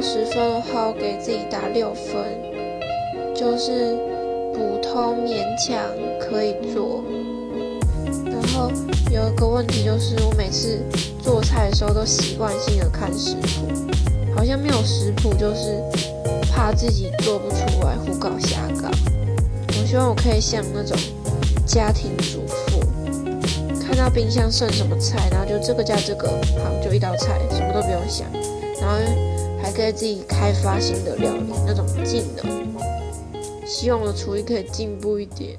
[0.00, 2.14] 十分的话，给自己打六分，
[3.34, 3.96] 就是
[4.54, 5.78] 普通勉强
[6.18, 7.04] 可以做。
[8.24, 8.70] 然后
[9.10, 10.80] 有一个问题就是，我每次
[11.22, 13.68] 做菜的时候都习惯性的看食谱，
[14.34, 15.82] 好像没有食谱就是
[16.50, 18.88] 怕自己做不出来，胡搞瞎搞。
[19.68, 20.96] 我希望我可以像那种
[21.66, 22.80] 家庭主妇，
[23.80, 28.26] 看到冰箱剩什么菜，然后就这个加这个，好就一道菜，什么都不用想，
[28.80, 28.96] 然后
[29.80, 32.44] 可以自己开发新的料理那种技能。
[33.64, 35.58] 希望我的厨艺可以进步一点。